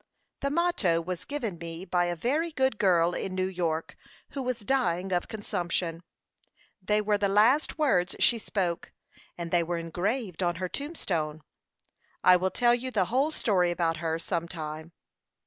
"The 0.39 0.49
motto 0.49 0.99
was 0.99 1.25
given 1.25 1.59
me 1.59 1.85
by 1.85 2.05
a 2.05 2.15
very 2.15 2.51
good 2.51 2.79
girl 2.79 3.13
in 3.13 3.35
New 3.35 3.45
York, 3.45 3.95
who 4.31 4.41
was 4.41 4.61
dying 4.61 5.11
of 5.11 5.27
consumption. 5.27 6.01
They 6.81 7.01
were 7.01 7.19
the 7.19 7.29
last 7.29 7.77
words 7.77 8.15
she 8.19 8.39
spoke, 8.39 8.93
and 9.37 9.51
they 9.51 9.61
were 9.61 9.77
engraved 9.77 10.41
on 10.41 10.55
her 10.55 10.67
tombstone. 10.67 11.43
I 12.23 12.35
will 12.35 12.49
tell 12.49 12.73
you 12.73 12.89
the 12.89 13.05
whole 13.13 13.29
story 13.29 13.69
about 13.69 13.97
her 13.97 14.17
some 14.17 14.47
time." 14.47 14.91